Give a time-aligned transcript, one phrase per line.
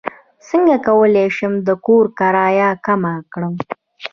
[0.47, 3.53] څنګه کولی شم د کور کرایه کمه کړم